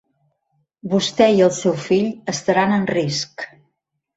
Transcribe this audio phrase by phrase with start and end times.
[0.93, 3.47] Vostè i el seu fill estaran en risc.